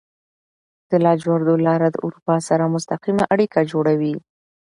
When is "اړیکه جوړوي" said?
3.33-4.15